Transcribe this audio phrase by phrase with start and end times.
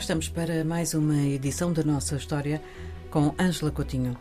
[0.00, 2.62] estamos para mais uma edição da nossa história
[3.10, 4.16] com Ângela Coutinho.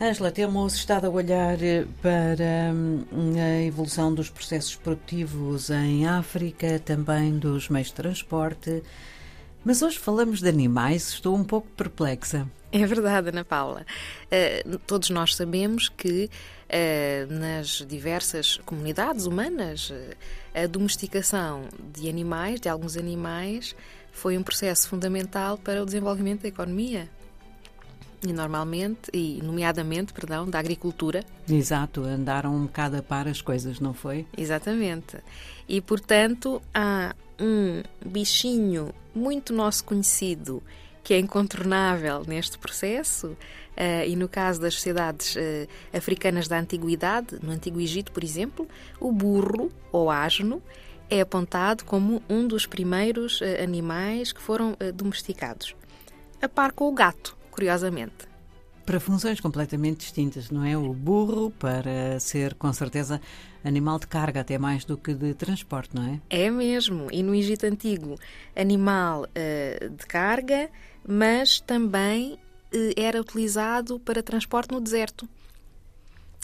[0.00, 1.58] Ângela, temos estado a olhar
[2.00, 3.04] para hum,
[3.36, 8.82] a evolução dos processos produtivos em África, também dos meios de transporte,
[9.62, 12.48] mas hoje falamos de animais, estou um pouco perplexa.
[12.72, 13.84] É verdade, Ana Paula.
[14.64, 16.30] Uh, todos nós sabemos que
[16.70, 19.94] uh, nas diversas comunidades humanas uh,
[20.54, 23.76] a domesticação de animais, de alguns animais,
[24.12, 27.08] foi um processo fundamental para o desenvolvimento da economia
[28.24, 31.24] e normalmente, e nomeadamente, perdão, da agricultura.
[31.48, 34.26] Exato, andaram um bocado a par as coisas, não foi?
[34.36, 35.16] Exatamente.
[35.68, 40.62] E, portanto, há um bichinho muito nosso conhecido
[41.02, 47.40] que é incontornável neste processo, uh, e no caso das sociedades uh, africanas da Antiguidade,
[47.42, 48.68] no Antigo Egito, por exemplo,
[49.00, 50.62] o burro ou asno
[51.12, 55.74] é apontado como um dos primeiros uh, animais que foram domesticados,
[56.40, 58.32] a par com o gato, curiosamente.
[58.84, 60.76] Para funções completamente distintas, não é?
[60.76, 63.20] O burro para ser, com certeza,
[63.64, 66.20] animal de carga, até mais do que de transporte, não é?
[66.28, 67.08] É mesmo.
[67.12, 68.18] E no Egito Antigo,
[68.56, 70.68] animal uh, de carga,
[71.06, 72.38] mas também uh,
[72.96, 75.22] era utilizado para transporte no deserto.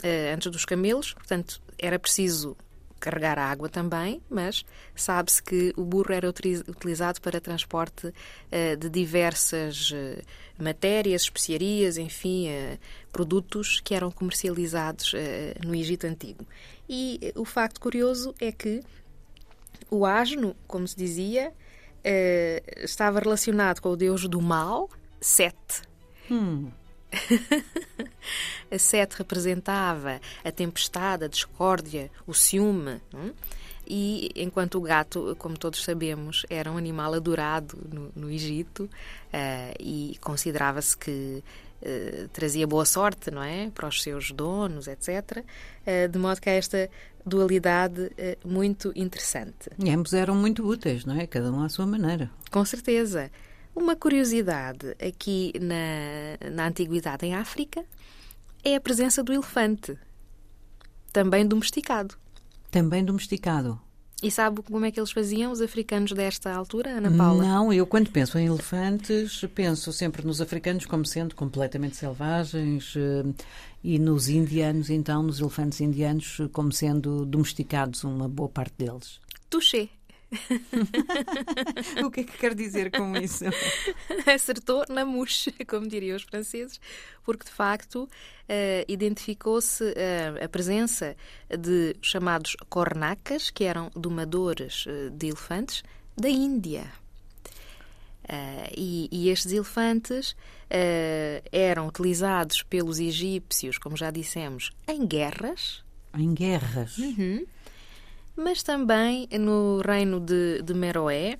[0.02, 2.56] Uh, antes dos camelos, portanto, era preciso
[2.98, 8.88] carregar a água também, mas sabe-se que o burro era utilizado para transporte uh, de
[8.88, 10.22] diversas uh,
[10.58, 12.78] matérias, especiarias, enfim, uh,
[13.12, 15.12] produtos que eram comercializados
[15.64, 16.46] no Egito Antigo.
[16.88, 18.82] E o facto curioso é que
[19.90, 21.52] o asno, como se dizia,
[22.76, 24.88] estava relacionado com o deus do mal,
[25.20, 25.82] Sete.
[26.30, 26.70] Hum.
[28.70, 33.00] a sete representava a tempestade, a discórdia, o ciúme.
[33.12, 33.32] Não?
[33.90, 39.74] E enquanto o gato, como todos sabemos, era um animal adorado no, no Egito uh,
[39.80, 41.42] e considerava-se que
[41.82, 45.38] uh, trazia boa sorte, não é, para os seus donos, etc.
[45.38, 46.90] Uh, de modo que há esta
[47.24, 48.10] dualidade
[48.44, 49.70] muito interessante.
[49.78, 51.26] E ambos eram muito úteis, não é?
[51.26, 52.30] Cada um à sua maneira.
[52.50, 53.30] Com certeza.
[53.80, 57.84] Uma curiosidade aqui na, na antiguidade em África
[58.64, 59.96] é a presença do elefante,
[61.12, 62.16] também domesticado.
[62.72, 63.80] Também domesticado.
[64.20, 67.44] E sabe como é que eles faziam, os africanos desta altura, Ana Paula?
[67.44, 73.24] Não, eu quando penso em elefantes, penso sempre nos africanos como sendo completamente selvagens eh,
[73.84, 79.20] e nos indianos, então, nos elefantes indianos, como sendo domesticados, uma boa parte deles.
[79.48, 79.88] Touché.
[82.04, 83.44] o que é que quer dizer com isso?
[84.26, 86.80] Acertou na mouche, como diriam os franceses,
[87.24, 88.08] porque de facto uh,
[88.86, 91.16] identificou-se uh, a presença
[91.48, 95.82] de chamados cornacas, que eram domadores uh, de elefantes,
[96.16, 96.92] da Índia.
[98.76, 100.36] E, e, estes elefantes
[101.50, 105.82] eram utilizados pelos egípcios, como já dissemos, em guerras.
[106.12, 106.98] Em guerras?
[106.98, 107.46] Uhum
[108.38, 111.36] mas também no reino de, de Meroé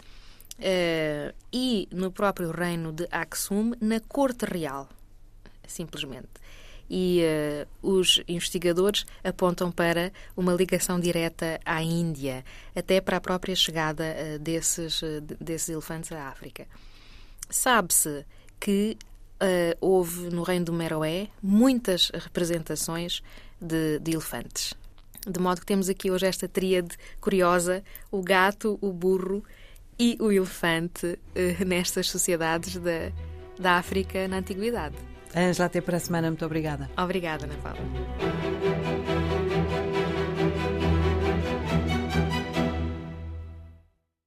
[0.58, 4.88] uh, e no próprio reino de Aksum, na corte real,
[5.66, 6.28] simplesmente.
[6.90, 12.44] E uh, os investigadores apontam para uma ligação direta à Índia,
[12.74, 15.00] até para a própria chegada uh, desses,
[15.40, 16.66] desses elefantes à África.
[17.48, 18.26] Sabe-se
[18.58, 18.98] que
[19.80, 23.22] houve no reino do Meroé muitas representações
[23.60, 24.74] de, de elefantes.
[25.28, 29.44] De modo que temos aqui hoje esta tríade curiosa: o gato, o burro
[29.98, 33.12] e o elefante eh, nestas sociedades da,
[33.58, 34.96] da África na Antiguidade.
[35.36, 36.28] Ângela, até para a semana.
[36.28, 36.88] Muito obrigada.
[36.96, 38.77] Obrigada, Ana Paula.